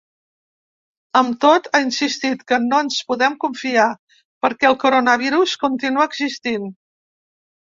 Amb 1.19 1.35
tot, 1.43 1.67
ha 1.71 1.81
insistit 1.83 2.41
que 2.51 2.59
‘no 2.63 2.79
ens 2.85 2.97
podem 3.11 3.35
confiar’ 3.45 3.85
perquè 4.47 4.71
el 4.71 4.79
coronavirus 4.87 5.55
continua 5.67 6.09
existint. 6.11 6.69